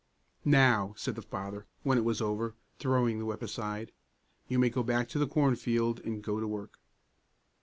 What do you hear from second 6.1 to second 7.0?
go to work."